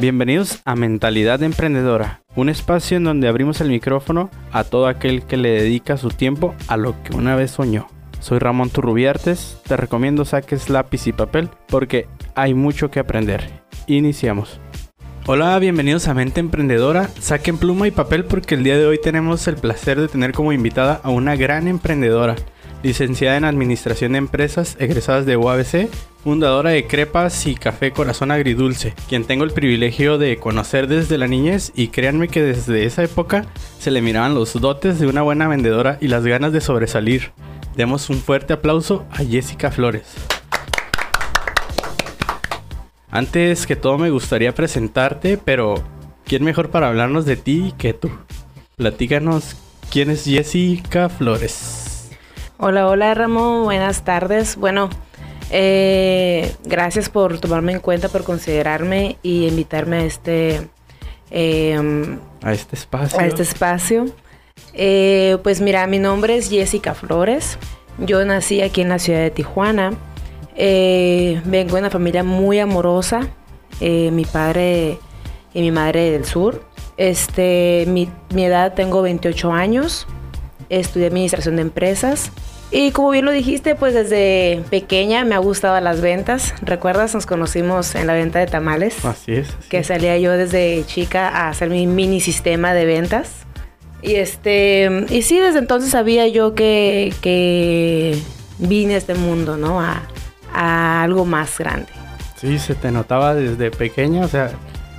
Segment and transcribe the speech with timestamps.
[0.00, 5.36] Bienvenidos a Mentalidad Emprendedora, un espacio en donde abrimos el micrófono a todo aquel que
[5.36, 7.86] le dedica su tiempo a lo que una vez soñó.
[8.18, 13.46] Soy Ramón Turrubiartes, te recomiendo saques lápiz y papel porque hay mucho que aprender.
[13.88, 14.58] Iniciamos.
[15.26, 17.10] Hola, bienvenidos a Mente Emprendedora.
[17.20, 20.54] Saquen pluma y papel porque el día de hoy tenemos el placer de tener como
[20.54, 22.36] invitada a una gran emprendedora
[22.82, 25.88] licenciada en Administración de Empresas, egresadas de UABC,
[26.22, 31.26] fundadora de Crepas y Café Corazón Agridulce, quien tengo el privilegio de conocer desde la
[31.26, 33.46] niñez y créanme que desde esa época
[33.78, 37.32] se le miraban los dotes de una buena vendedora y las ganas de sobresalir.
[37.76, 40.14] Demos un fuerte aplauso a Jessica Flores.
[43.10, 45.82] Antes que todo me gustaría presentarte, pero
[46.24, 48.10] ¿quién mejor para hablarnos de ti que tú?
[48.76, 49.56] Platícanos
[49.90, 51.79] quién es Jessica Flores.
[52.62, 54.56] Hola, hola Ramón, buenas tardes.
[54.56, 54.90] Bueno,
[55.50, 60.68] eh, gracias por tomarme en cuenta, por considerarme y invitarme a este...
[61.30, 63.18] Em, a este espacio.
[63.18, 64.04] A este espacio.
[64.74, 67.56] Eh, pues mira, mi nombre es Jessica Flores.
[67.96, 69.94] Yo nací aquí en la ciudad de Tijuana.
[70.54, 73.26] Eh, vengo de una familia muy amorosa.
[73.80, 74.98] mi padre
[75.54, 76.62] y mi madre del sur.
[76.98, 80.06] Este, mi, mi edad tengo 28 años.
[80.68, 82.30] Estudié administración de empresas.
[82.72, 86.54] Y como bien lo dijiste, pues desde pequeña me ha gustado las ventas.
[86.62, 87.14] ¿Recuerdas?
[87.14, 89.04] Nos conocimos en la venta de tamales.
[89.04, 89.48] Así es.
[89.68, 93.44] que salía yo desde chica a hacer mi mini sistema de ventas.
[94.02, 98.16] Y este, y sí, desde entonces sabía yo que, que
[98.58, 99.80] vine a este mundo, ¿no?
[99.80, 100.02] A,
[100.52, 101.86] algo más grande.
[102.36, 104.50] Sí, se te notaba desde pequeña, o sea,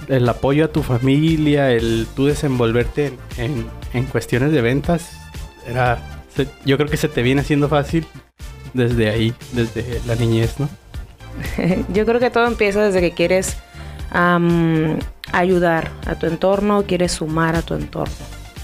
[0.08, 5.12] el apoyo a tu familia, el tú desenvolverte en, en cuestiones de ventas,
[5.68, 6.21] era
[6.66, 8.06] yo creo que se te viene haciendo fácil
[8.74, 10.70] desde ahí, desde la niñez, ¿no?
[11.94, 13.58] yo creo que todo empieza desde que quieres
[15.32, 18.14] ayudar a tu entorno, quieres sumar a tu entorno.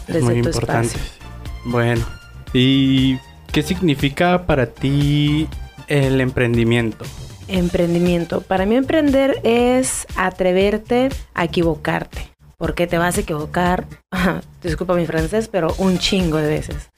[0.07, 0.87] Desde muy tu importante.
[0.87, 1.17] Espacio.
[1.65, 2.05] Bueno,
[2.53, 3.17] ¿y
[3.51, 5.47] qué significa para ti
[5.87, 7.05] el emprendimiento?
[7.47, 8.41] Emprendimiento.
[8.41, 12.29] Para mí emprender es atreverte a equivocarte.
[12.57, 13.85] Porque te vas a equivocar,
[14.63, 16.89] disculpa mi francés, pero un chingo de veces.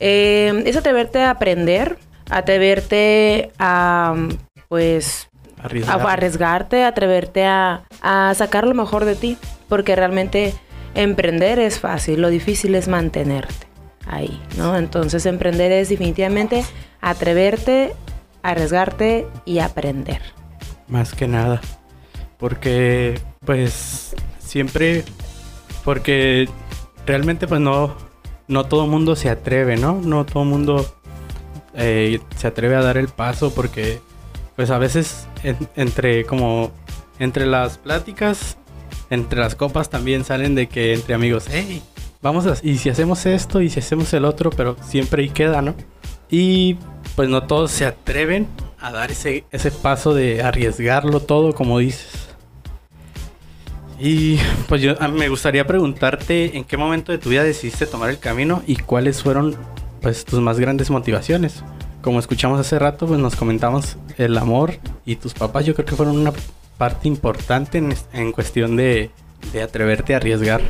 [0.00, 1.98] Eh, es atreverte a aprender,
[2.30, 4.14] atreverte a,
[4.68, 5.28] pues,
[5.60, 7.82] arriesgarte, atreverte a,
[8.34, 9.38] sacar lo mejor de ti,
[9.68, 10.54] porque realmente
[10.94, 13.66] emprender es fácil, lo difícil es mantenerte
[14.06, 14.76] ahí, ¿no?
[14.76, 16.64] Entonces emprender es definitivamente
[17.00, 17.92] atreverte,
[18.42, 20.22] arriesgarte y aprender.
[20.86, 21.60] Más que nada,
[22.38, 25.04] porque pues siempre,
[25.84, 26.48] porque
[27.04, 27.96] realmente pues no,
[28.48, 30.00] no todo el mundo se atreve, ¿no?
[30.02, 30.86] No todo el mundo
[31.74, 34.00] eh, se atreve a dar el paso porque,
[34.56, 35.28] pues a veces
[35.76, 36.72] entre como
[37.18, 38.56] entre las pláticas,
[39.10, 41.82] entre las copas también salen de que entre amigos, hey,
[42.22, 45.62] vamos a, y si hacemos esto y si hacemos el otro, pero siempre ahí queda,
[45.62, 45.74] ¿no?
[46.30, 46.76] Y
[47.16, 48.46] pues no todos se atreven
[48.80, 52.27] a dar ese, ese paso de arriesgarlo todo, como dices.
[54.00, 54.38] Y
[54.68, 58.62] pues yo me gustaría preguntarte en qué momento de tu vida decidiste tomar el camino
[58.66, 59.56] y cuáles fueron
[60.00, 61.64] pues tus más grandes motivaciones.
[62.00, 65.96] Como escuchamos hace rato, pues nos comentamos el amor y tus papás yo creo que
[65.96, 66.32] fueron una
[66.78, 67.82] parte importante
[68.12, 69.10] en, cuestión de,
[69.60, 70.60] atreverte a arriesgar.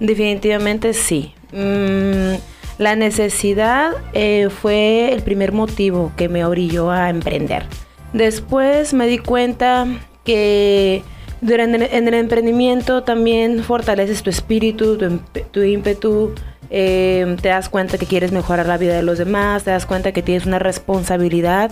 [0.00, 1.32] Definitivamente sí.
[1.52, 2.40] Mm,
[2.78, 7.64] la necesidad eh, fue el primer motivo que me orilló a emprender.
[8.12, 9.86] Después me di cuenta
[10.24, 11.04] que
[11.40, 14.98] durante en el emprendimiento también fortaleces tu espíritu,
[15.50, 16.34] tu, ímpetu,
[16.70, 20.12] eh, te das cuenta que quieres mejorar la vida de los demás, te das cuenta
[20.12, 21.70] que tienes una responsabilidad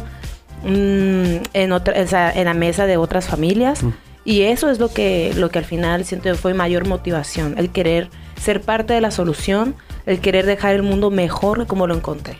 [0.64, 3.82] mm, en, otra, en la mesa de otras familias.
[3.82, 3.92] Mm.
[4.24, 8.10] Y eso es lo que, lo que al final siento fue mayor motivación, el querer
[8.38, 9.74] ser parte de la solución,
[10.06, 12.36] el querer dejar el mundo mejor como lo encontré.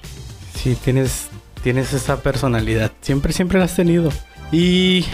[0.55, 1.29] Sí, tienes,
[1.63, 4.11] tienes esa personalidad, siempre, siempre la has tenido.
[4.53, 5.07] Y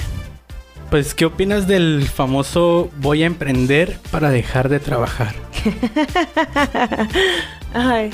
[0.90, 5.34] pues, ¿qué opinas del famoso voy a emprender para dejar de trabajar?
[7.74, 8.10] Ay,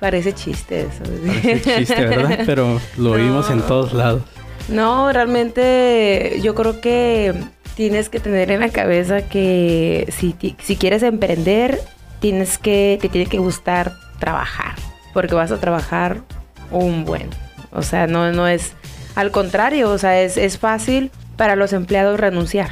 [0.00, 1.02] parece chiste eso.
[1.26, 2.40] Parece chiste, ¿verdad?
[2.46, 4.22] Pero lo oímos en todos lados.
[4.68, 7.34] No, realmente yo creo que
[7.74, 11.80] tienes que tener en la cabeza que si, si quieres emprender,
[12.20, 14.74] tienes que, te tiene que gustar trabajar.
[15.12, 16.22] Porque vas a trabajar
[16.70, 17.28] un buen.
[17.72, 18.72] O sea, no, no es.
[19.14, 22.70] Al contrario, o sea, es, es fácil para los empleados renunciar.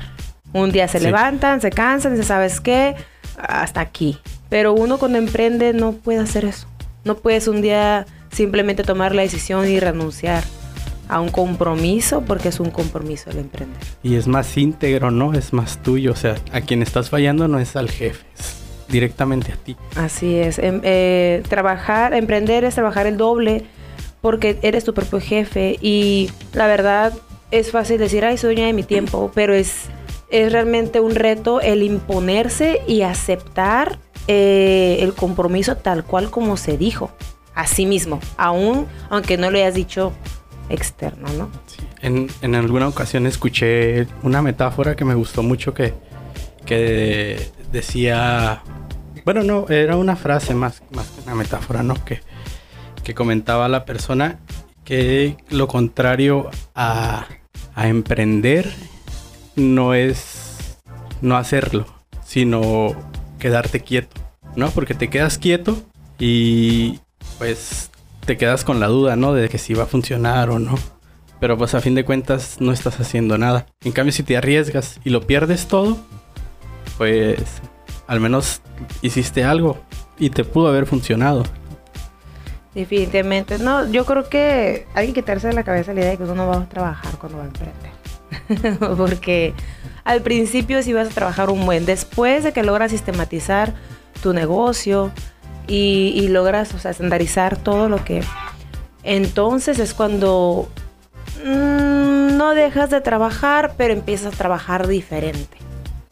[0.52, 2.94] Un día se levantan, se cansan, se sabes qué,
[3.36, 4.18] hasta aquí.
[4.48, 6.66] Pero uno cuando emprende no puede hacer eso.
[7.04, 10.42] No puedes un día simplemente tomar la decisión y renunciar.
[11.08, 13.78] a un compromiso, porque es un compromiso el emprender.
[14.02, 15.34] Y es más íntegro, ¿no?
[15.34, 16.12] Es más tuyo.
[16.12, 19.76] O sea, a quien estás fallando no es al jefe, es directamente a ti.
[19.96, 20.58] Así es.
[20.58, 23.64] Em, eh, trabajar, emprender es trabajar el doble
[24.22, 27.12] porque eres tu propio jefe y la verdad
[27.52, 29.84] es fácil decir, ay, soy dueña de mi tiempo, pero es,
[30.30, 36.78] es realmente un reto el imponerse y aceptar eh, el compromiso tal cual como se
[36.78, 37.12] dijo,
[37.54, 40.12] a sí mismo, aún aunque no lo hayas dicho
[40.70, 41.50] externo, ¿no?
[42.00, 45.92] En, en, alguna ocasión escuché una metáfora que me gustó mucho que,
[46.64, 48.62] que decía,
[49.26, 52.02] bueno, no, era una frase más, más que una metáfora, ¿no?
[52.02, 52.20] Que,
[53.04, 54.38] que comentaba la persona
[54.84, 57.26] que lo contrario a,
[57.88, 58.72] emprender
[59.56, 60.78] no es
[61.20, 61.86] no hacerlo,
[62.24, 62.94] sino
[63.38, 64.20] quedarte quieto,
[64.56, 64.70] ¿no?
[64.70, 65.82] Porque te quedas quieto
[66.18, 67.00] y
[67.38, 67.90] pues
[68.26, 69.32] te quedas con la duda, ¿no?
[69.32, 70.78] De que si va a funcionar o no.
[71.40, 73.66] Pero pues a fin de cuentas no estás haciendo nada.
[73.82, 75.98] En cambio, si te arriesgas y lo pierdes todo,
[76.98, 77.42] pues
[78.06, 78.60] al menos
[79.00, 79.80] hiciste algo
[80.18, 81.42] y te pudo haber funcionado.
[82.74, 83.58] Definitivamente.
[83.58, 86.34] No, yo creo que hay que quitarse de la cabeza la idea de que uno
[86.34, 88.78] no va a trabajar cuando va a emprender.
[88.96, 89.52] Porque
[90.04, 91.84] al principio sí vas a trabajar un buen.
[91.84, 93.74] Después de que logras sistematizar
[94.22, 95.10] tu negocio
[95.66, 98.22] y, logras o sea, estandarizar todo lo que...
[99.04, 100.68] Entonces es cuando
[101.44, 105.58] mm, no dejas de trabajar, pero empiezas a trabajar diferente.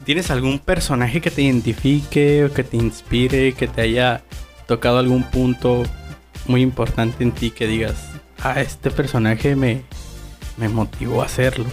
[0.03, 4.21] ¿Tienes algún personaje que te identifique o que te inspire, que te haya
[4.67, 5.83] tocado algún punto
[6.47, 7.95] muy importante en ti que digas,
[8.41, 9.83] ah, este personaje me,
[10.57, 11.65] me motivó a hacerlo?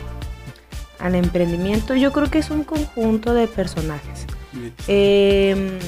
[0.98, 4.26] Al emprendimiento yo creo que es un conjunto de personajes.
[4.88, 5.78] Em,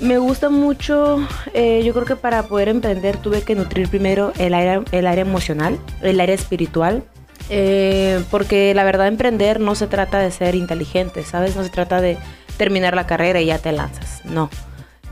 [0.00, 4.52] me gusta mucho, eh, yo creo que para poder emprender tuve que nutrir primero el
[4.52, 7.04] área, el área emocional, el área espiritual,
[7.48, 11.56] eh, porque la verdad emprender no se trata de ser inteligente, ¿sabes?
[11.56, 12.18] No se trata de
[12.56, 14.50] terminar la carrera y ya te lanzas, no.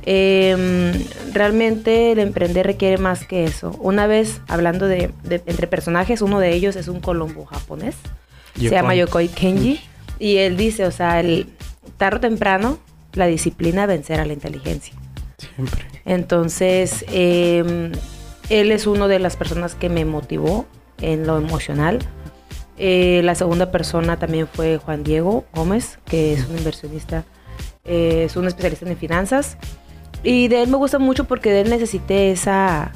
[0.04, 0.92] Em,
[1.32, 3.76] realmente el emprender requiere más que eso.
[3.80, 7.96] Una vez hablando de, entre personajes, uno de ellos es un colombo japonés.
[8.56, 9.80] Se llama Yokoi Kenji.
[10.18, 11.46] Y él dice, o sea, el
[11.96, 12.78] tarde o temprano,
[13.12, 14.94] la disciplina vencer a la inteligencia.
[15.38, 15.84] Siempre.
[16.04, 17.92] Entonces, em,
[18.48, 20.66] él es una de las personas que me motivó
[21.00, 22.00] en lo emocional.
[22.78, 27.24] Eh, la segunda persona también fue Juan Diego Gómez, que es un inversionista,
[27.84, 29.56] eh, es un especialista en finanzas.
[30.22, 32.92] Y de él me gusta mucho porque de él necesité esa,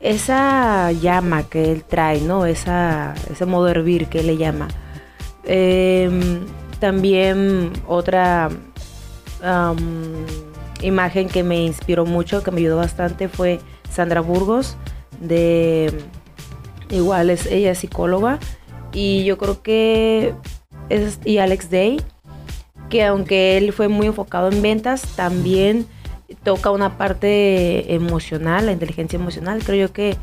[0.00, 2.46] esa llama que él trae, ¿no?
[2.46, 4.68] Esa, ese modo hervir que él le llama.
[5.44, 6.40] Em,
[6.80, 8.48] también otra
[10.80, 14.76] imagen que me inspiró mucho, que me ayudó bastante, fue Sandra Burgos,
[15.20, 15.92] de
[16.88, 18.38] igual es ella es psicóloga.
[18.92, 20.34] Y yo creo que
[20.88, 22.00] es, y Alex Day,
[22.88, 25.86] que aunque él fue muy enfocado en ventas, también
[26.42, 29.62] toca una parte emocional, la inteligencia emocional.
[29.64, 30.16] Creo yo que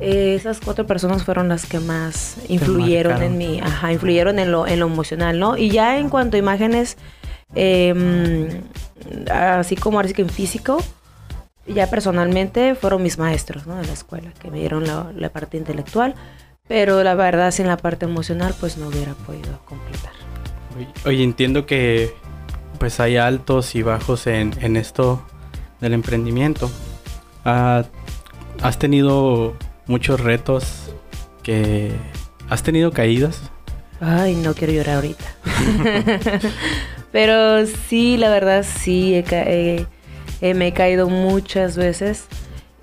[0.00, 4.66] eh, esas cuatro personas fueron las que más influyeron en mí, ajá, influyeron en lo,
[4.66, 5.56] en lo emocional, ¿no?
[5.56, 6.96] Y ya en cuanto a imágenes,
[7.54, 8.48] em,
[9.30, 10.82] así como así que en físico,
[11.66, 13.76] ya personalmente fueron mis maestros, ¿no?
[13.76, 16.14] De la escuela, que me dieron la, la parte intelectual,
[16.66, 20.12] pero la verdad sin la parte emocional, pues no hubiera podido completar.
[21.04, 22.12] Oye, entiendo que
[22.82, 25.22] pues hay altos y bajos en, en esto
[25.80, 26.68] del emprendimiento.
[27.44, 27.86] ¿Has
[28.80, 29.54] tenido
[29.86, 30.90] muchos retos.
[32.50, 33.40] ¿Has tenido caídas?
[34.00, 35.24] Ay, no quiero llorar ahorita.
[37.12, 39.22] Pero sí, la verdad sí,
[40.40, 42.24] me he caído muchas veces.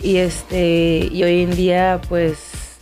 [0.01, 2.79] Y este, y hoy en día, pues,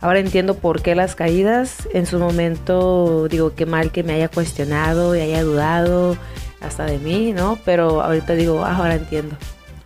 [0.00, 1.88] ahora entiendo por qué las caídas.
[1.92, 6.16] En su momento, digo, qué mal que me haya cuestionado y haya dudado
[6.60, 7.58] hasta de mí, ¿no?
[7.64, 9.36] Pero ahorita digo, ah, ahora entiendo.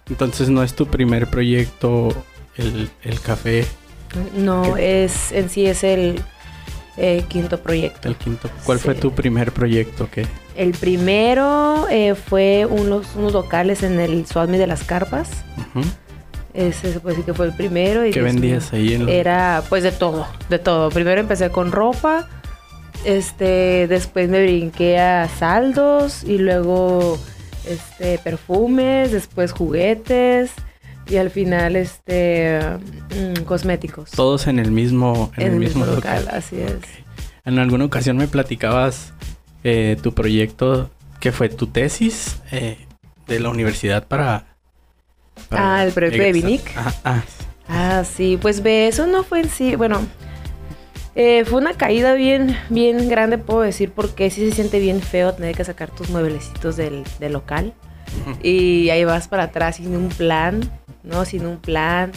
[0.08, 2.08] Entonces no es tu primer proyecto
[2.56, 2.90] el,
[3.20, 3.64] café.
[4.36, 6.20] No, es en sí es el
[6.96, 8.08] eh, quinto proyecto.
[8.08, 8.48] El quinto.
[8.64, 10.08] ¿Cuál fue tu primer proyecto?
[10.10, 10.26] ¿Qué?
[10.56, 15.30] El primero eh, fue unos, unos locales en el Suadmi de las Carpas.
[16.52, 18.06] Ese se puede decir que fue el primero.
[18.06, 18.94] Y ¿Qué vendías ahí?
[18.94, 20.90] En Era pues de todo, de todo.
[20.90, 22.28] Primero empecé con ropa,
[23.04, 27.18] este, después me brinqué a saldos y luego
[27.66, 30.52] este perfumes, después juguetes
[31.08, 32.60] y al final este
[33.10, 34.10] mm, cosméticos.
[34.10, 36.28] Todos en el mismo en, el, mismo, local.
[36.30, 36.80] así es.
[37.44, 39.12] En alguna ocasión me platicabas
[39.64, 42.78] eh, tu proyecto que fue tu tesis eh,
[43.26, 44.46] de la universidad para,
[45.50, 46.72] ah el proyecto de Vinic.
[46.76, 47.22] Ah, ah.
[47.68, 50.00] ah, sí, pues ve, eso no fue en sí, bueno,
[51.16, 55.32] Eh, fue una caída bien, bien grande, puedo decir, porque sí se siente bien feo
[55.32, 57.72] tener que sacar tus mueblecitos del, del local.
[58.42, 60.60] Y ahí vas para atrás sin un plan,
[61.02, 61.24] ¿no?
[61.24, 62.12] Sin un plan.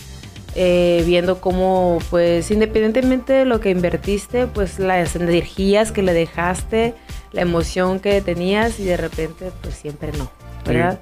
[0.60, 6.96] Eh, viendo cómo, pues, independientemente de lo que invertiste, pues las energías que le dejaste,
[7.32, 10.32] la emoción que tenías y de repente, pues siempre no,
[10.66, 11.00] ¿verdad?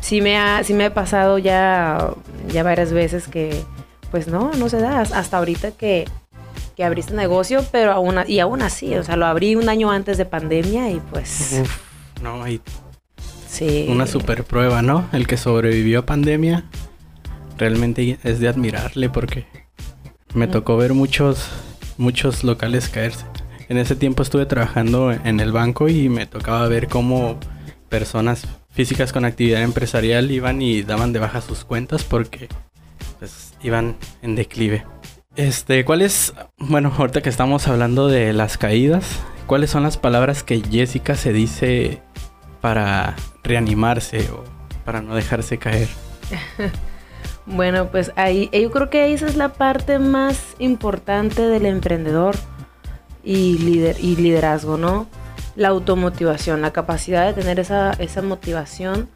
[0.00, 2.10] Sí, me ha, sí me ha pasado ya,
[2.46, 3.60] ya varias veces que,
[4.12, 5.00] pues no, no se da.
[5.00, 6.04] Hasta ahorita que,
[6.76, 10.18] que abriste negocio, pero aún, y aún así, o sea, lo abrí un año antes
[10.18, 11.58] de pandemia y pues...
[11.62, 11.80] Uf,
[12.22, 12.60] no, hay
[13.48, 13.86] sí.
[13.88, 15.08] una super prueba, ¿no?
[15.12, 16.64] El que sobrevivió a pandemia
[17.56, 19.46] realmente es de admirarle porque
[20.34, 21.48] me tocó ver muchos,
[21.96, 23.24] muchos locales caerse.
[23.70, 27.40] En ese tiempo estuve trabajando en el banco y me tocaba ver cómo
[27.88, 32.48] personas físicas con actividad empresarial iban y daban de baja sus cuentas porque
[33.18, 34.84] pues iban en declive.
[35.36, 40.62] Este, ¿cuáles, bueno, ahorita que estamos hablando de las caídas, cuáles son las palabras que
[40.62, 42.02] Jessica se dice
[42.60, 43.14] para
[43.44, 44.44] reanimarse o
[44.84, 45.88] para no dejarse caer?
[47.48, 52.34] Bueno, pues ahí, yo creo que esa es la parte más importante del emprendedor
[53.22, 55.06] y, líder, y liderazgo, ¿no?
[55.54, 59.08] La automotivación, la capacidad de tener esa, esa motivación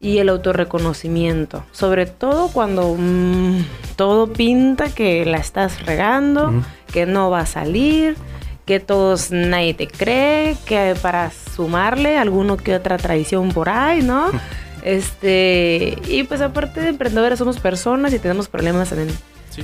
[0.00, 1.64] y el autorreconocimiento.
[1.72, 3.64] Sobre todo cuando mm,
[3.96, 6.52] todo pinta que la estás regando,
[6.92, 8.16] que no va a salir,
[8.64, 14.30] que todos nadie te cree, que para sumarle alguno que otra traición por ahí, ¿no?
[14.82, 18.92] Este, y pues aparte de emprendedores somos personas y tenemos problemas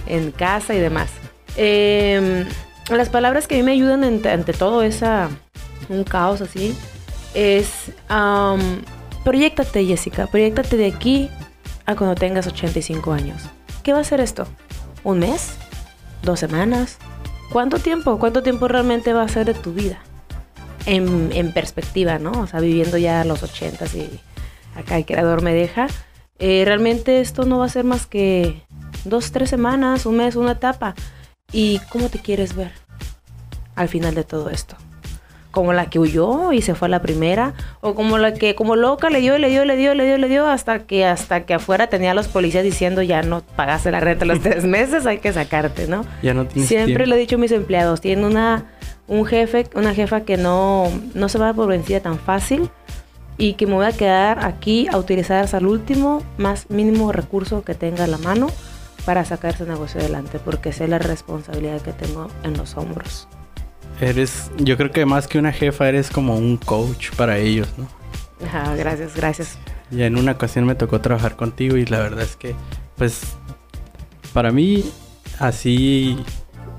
[0.06, 1.10] en, casa y demás.
[1.56, 2.46] Em,
[2.90, 5.28] las palabras que a mí me ayudan ante, todo esa,
[5.88, 6.76] un caos así,
[7.34, 8.60] es, um,
[9.24, 11.30] proyectate Jessica, proyectate de aquí
[11.86, 13.42] a cuando tengas 85 años.
[13.82, 14.46] ¿Qué va a ser esto?
[15.02, 15.56] ¿Un mes?
[16.22, 16.98] ¿Dos semanas?
[17.50, 18.18] ¿Cuánto tiempo?
[18.18, 19.98] ¿Cuánto tiempo realmente va a ser de tu vida?
[20.86, 22.32] En, perspectiva, ¿no?
[22.32, 24.20] O sea, viviendo ya los 80 y
[24.74, 25.86] acá el creador me deja,
[26.38, 28.62] eh, realmente esto no va a ser más que
[29.04, 30.94] dos, tres semanas, un mes, una etapa.
[31.52, 32.72] ¿Y cómo te quieres ver
[33.76, 34.76] al final de todo esto?
[35.54, 38.76] Como la que huyó y se fue a la primera, o como la que como
[38.76, 41.54] loca le dio, le dio, le dio, le dio, le dio, hasta que hasta que
[41.54, 45.18] afuera tenía a los policías diciendo ya no pagaste la renta los tres meses, hay
[45.18, 46.04] que sacarte, ¿no?
[46.22, 48.66] Ya no Siempre le he dicho a mis empleados, tienen una
[49.06, 52.70] un jefe, una jefa que no, no se va por vencida tan fácil
[53.36, 57.62] y que me voy a quedar aquí a utilizar hasta el último más mínimo recurso
[57.64, 58.48] que tenga a la mano
[59.04, 63.28] para sacar ese negocio adelante, porque sé la responsabilidad que tengo en los hombros.
[64.00, 67.88] Eres, yo creo que más que una jefa, eres como un coach para ellos, ¿no?
[68.46, 69.58] Ajá, gracias, gracias.
[69.90, 72.54] Y en una ocasión me tocó trabajar contigo y la verdad es que,
[72.96, 73.36] pues,
[74.32, 74.84] para mí,
[75.38, 76.18] así,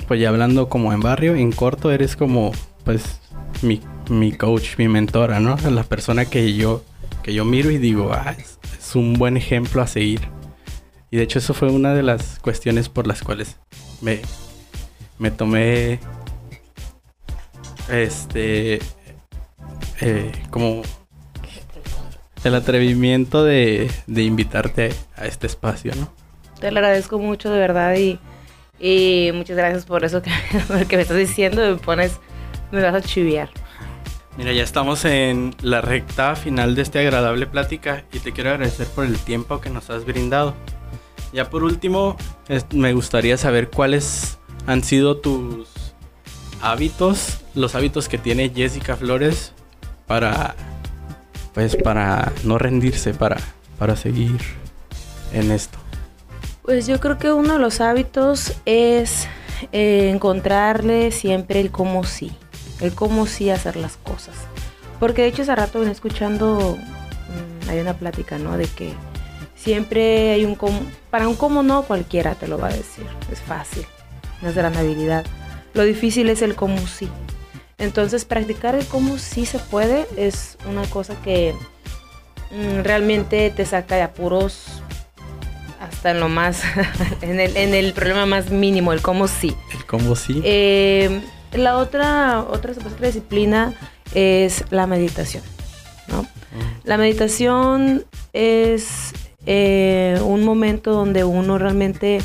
[0.08, 2.52] pues ya hablando como en barrio, en corto, eres como,
[2.84, 3.22] pues,
[3.62, 5.58] mi mi coach, mi mentora, ¿no?
[5.70, 6.84] La persona que yo,
[7.24, 10.22] que yo miro y digo, ah, es, un buen ejemplo a seguir.
[11.12, 13.58] Y de hecho eso fue una de las cuestiones por las cuales
[14.02, 14.22] me,
[15.20, 16.00] me tomé
[17.90, 18.80] este
[20.02, 20.82] eh, como
[22.44, 26.12] el atrevimiento de, de invitarte a, este espacio, ¿no?
[26.60, 28.20] Te lo agradezco mucho de verdad y,
[28.80, 30.32] y muchas gracias por eso que,
[30.88, 32.20] que me estás diciendo, me pones,
[32.72, 33.50] me vas a chiviar.
[34.38, 38.88] Mira, ya estamos en la recta final de esta agradable plática y te quiero agradecer
[38.88, 40.54] por el tiempo que nos has brindado.
[41.32, 42.18] Ya por último,
[42.74, 44.38] me gustaría saber cuáles
[44.68, 45.70] han sido tus
[46.62, 49.54] hábitos, los hábitos que tiene Jessica Flores
[50.08, 50.56] para
[51.54, 53.38] pues para no rendirse, para
[53.80, 54.40] para seguir
[55.34, 55.78] en esto.
[56.62, 59.28] Pues yo creo que uno de los hábitos es
[59.72, 62.32] eh, encontrarle siempre el cómo sí
[62.82, 64.36] el cómo sí hacer las cosas.
[65.00, 68.58] Porque de hecho hace rato venía escuchando, mm, hay una plática, ¿no?
[68.58, 68.94] De que
[69.56, 73.42] siempre hay un cómo, para un cómo no cualquiera te lo va a decir, es
[73.42, 73.86] fácil,
[74.42, 75.26] no es gran habilidad.
[75.76, 77.10] Lo difícil es el cómo sí.
[77.78, 81.54] Entonces practicar el cómo sí se puede es una cosa que
[82.52, 84.82] mm, realmente te saca de apuros
[85.82, 86.64] hasta en lo más,
[87.22, 89.54] en, el, en el problema más mínimo, el cómo sí.
[89.78, 90.42] El cómo sí.
[90.46, 93.74] Eh, la otra, otra, disciplina
[94.14, 95.44] es la meditación.
[96.08, 96.26] ¿no?
[96.86, 99.12] La meditación es
[99.46, 102.22] eh, un momento donde uno realmente,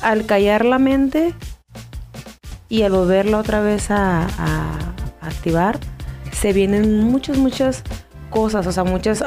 [0.00, 1.34] al callar la mente
[2.72, 4.26] y al volverla otra vez a,
[5.20, 5.78] activar,
[6.32, 7.84] se vienen muchas, muchas
[8.30, 9.22] cosas, o sea, muchas,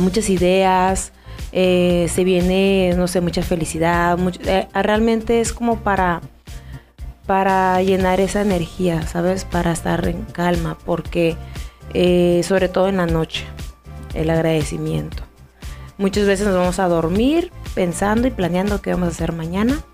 [0.00, 1.12] muchas ideas,
[1.52, 6.22] eh, se viene, no sé, mucha felicidad, eh, realmente es como para,
[7.26, 9.44] para llenar esa energía, ¿sabes?
[9.44, 11.36] Para estar en calma, porque
[11.92, 13.44] eh, sobre todo en la noche,
[14.14, 15.22] el agradecimiento.
[15.98, 19.84] Muchas veces nos vamos a dormir pensando y planeando qué vamos a hacer mañana,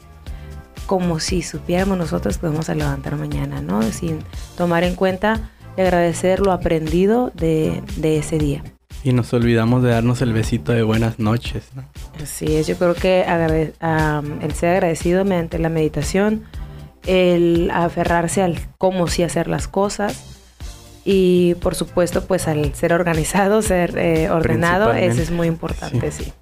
[0.87, 3.83] como si supiéramos nosotros que vamos a levantar mañana, ¿no?
[3.83, 4.19] Sin
[4.57, 8.63] tomar en cuenta y agradecer lo aprendido de, ese día.
[9.03, 11.85] Y nos olvidamos de darnos el besito de buenas noches, ¿no?
[12.23, 16.45] Así es, yo creo que el ser agradecido mediante la meditación,
[17.07, 20.35] el aferrarse al cómo sí hacer las cosas
[21.05, 26.33] y por supuesto pues al ser organizado, ser eh, ordenado, eso es muy importante, sí.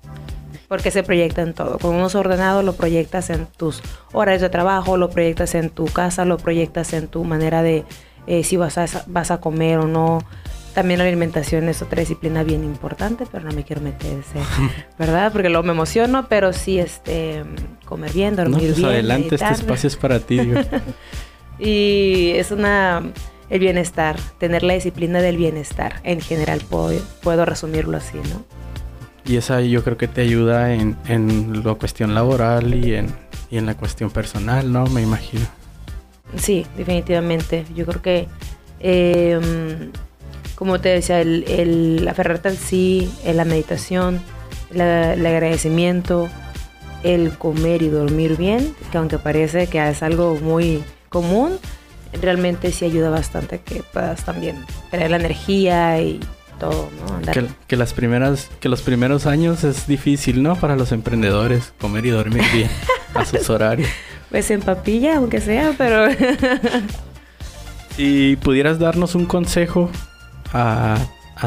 [0.73, 1.77] Porque se proyecta en todo.
[1.79, 3.83] Cuando uno es ordenado, lo proyectas en tus
[4.15, 7.85] horarios de trabajo, lo proyectas en tu casa, lo proyectas en tu manera de
[8.27, 10.25] eh, si vas a, vas a comer o no.
[10.73, 14.39] También la alimentación es otra disciplina bien importante, pero no me quiero meter ese,
[14.99, 15.31] ¿verdad?
[15.31, 17.45] Porque luego me emociono, pero sí este,
[17.85, 18.89] comer bien, dormir no, pues bien.
[18.89, 20.41] adelante, este espacio es para ti.
[21.59, 23.13] y es una,
[23.51, 28.63] el bienestar, tener la disciplina del bienestar en general, puedo, puedo resumirlo así, ¿no?
[29.25, 33.15] Y esa yo creo que te ayuda en, en la cuestión laboral y en,
[33.51, 34.87] y en la cuestión personal, ¿no?
[34.87, 35.47] Me imagino.
[36.37, 37.65] Sí, definitivamente.
[37.75, 38.29] Yo creo que,
[38.81, 39.93] em,
[40.55, 44.21] como te decía, el, el aferrarte al sí, la meditación,
[44.73, 46.29] el agradecimiento,
[47.03, 51.59] el comer y dormir bien, que aunque parece que es algo muy común,
[52.21, 54.57] realmente sí ayuda bastante que puedas también
[54.91, 56.21] tener la energía y
[56.63, 57.33] todo, ¿no?
[57.33, 60.55] Que, que, las primeras, que los primeros años es difícil, ¿no?
[60.55, 62.71] Para los emprendedores, comer y dormir bien
[63.15, 63.89] a sus horarios.
[64.31, 66.07] Pues en papilla, aunque sea, pero...
[67.97, 69.91] si pudieras darnos un consejo
[70.53, 70.99] a,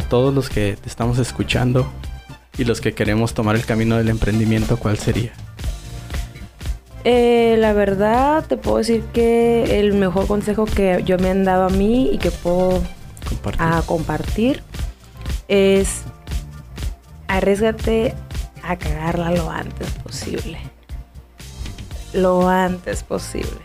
[0.10, 1.90] todos los que te estamos escuchando
[2.58, 5.32] y los que queremos tomar el camino del emprendimiento, ¿cuál sería?
[7.06, 11.68] Eh, la verdad, te puedo decir que el mejor consejo que yo me han dado
[11.68, 12.82] a mí y que puedo
[13.30, 14.64] compartir, a compartir
[15.48, 16.04] es
[17.28, 18.14] arriesgate
[18.64, 20.60] a cagarla lo antes posible
[22.16, 23.62] lo antes posible.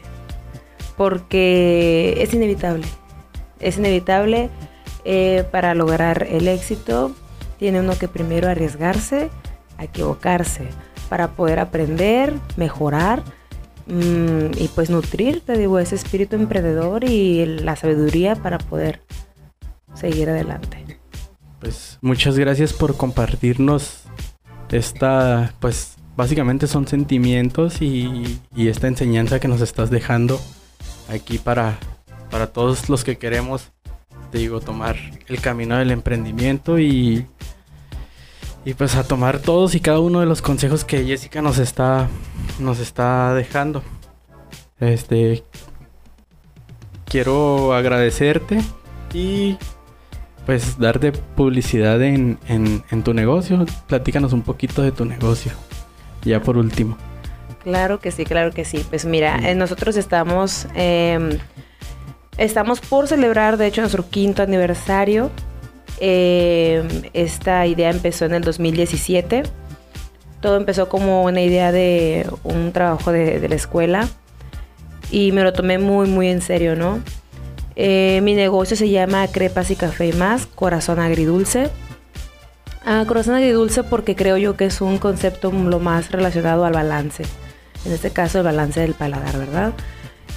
[0.96, 2.87] Porque es inevitable.
[3.59, 4.50] Es inevitable
[5.04, 7.12] eh, para lograr el éxito.
[7.59, 9.31] Tiene uno que primero arriesgarse
[9.78, 10.68] a equivocarse
[11.09, 13.22] para poder aprender, mejorar
[13.87, 19.00] mm, y pues nutrir, te digo, ese espíritu emprendedor y la sabiduría para poder
[19.94, 20.89] seguir adelante.
[21.61, 24.05] Pues muchas gracias por compartirnos
[24.70, 30.40] esta pues básicamente son sentimientos y, esta enseñanza que nos estás dejando
[31.09, 31.79] aquí para,
[32.31, 33.73] para todos los que queremos,
[34.31, 34.96] te digo, tomar
[35.29, 37.27] el camino del emprendimiento y,
[38.64, 42.09] y pues a tomar todos y cada uno de los consejos que Jessica nos está,
[42.59, 43.83] nos está dejando.
[44.79, 45.42] Este,
[47.07, 48.61] quiero agradecerte
[49.14, 49.57] y
[50.46, 53.64] pues darte publicidad en, en tu negocio.
[53.87, 55.53] Platícanos un poquito de tu negocio
[56.24, 56.96] ya por último.
[57.62, 58.85] Claro que sí, claro que sí.
[58.88, 61.38] Pues mira, eh, nosotros estamos, em,
[62.38, 65.31] estamos por celebrar, de hecho, nuestro quinto aniversario.
[65.98, 69.42] Em, esta idea empezó en el 2017.
[70.40, 74.09] Todo empezó como una idea de un trabajo de, la escuela
[75.11, 77.00] y me lo tomé muy, muy en serio, ¿no?
[77.82, 81.70] Eh, mi negocio se llama Crepas y Café más, Corazón Agridulce.
[82.84, 87.24] Ah, corazón agridulce porque creo yo que es un concepto lo más relacionado al balance.
[87.86, 89.72] En este caso el balance del paladar, ¿verdad?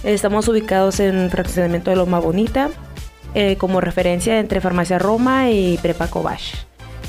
[0.06, 2.70] Estamos ubicados en fraccionamiento de Loma Bonita,
[3.34, 6.54] eh, como referencia entre Farmacia Roma y Prepa Cobach.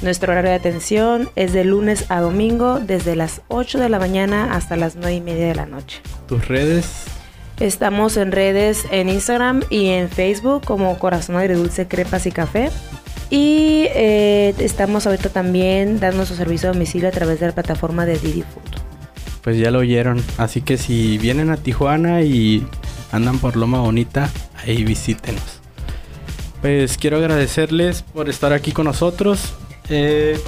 [0.02, 4.52] Nuestro horario de atención es de lunes a domingo, desde las 8 de la mañana
[4.56, 6.00] hasta las 9 y media de la noche.
[6.26, 7.13] ¿Tus redes?
[7.60, 12.70] Estamos en redes en Instagram y en Facebook como Corazón Agridulce Crepas y Café.
[13.30, 18.06] Y eh, estamos ahorita también dando nuestro servicio a domicilio a través de la plataforma
[18.06, 18.80] de Didi Food.
[19.42, 20.22] Pues ya lo oyeron.
[20.36, 22.66] Así que si vienen a Tijuana y
[23.12, 24.30] andan por Loma Bonita,
[24.64, 25.60] ahí visítenos.
[26.60, 29.54] Pues quiero agradecerles por estar aquí con nosotros.
[29.90, 30.40] Eh,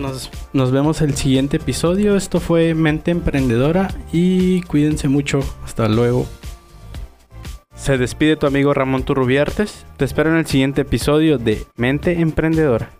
[0.00, 2.16] nos, nos vemos el siguiente episodio.
[2.16, 5.40] Esto fue Mente Emprendedora y cuídense mucho.
[5.64, 6.26] Hasta luego.
[7.74, 9.86] Se despide tu amigo Ramón Turrubiartes.
[9.96, 12.99] Te espero en el siguiente episodio de Mente Emprendedora.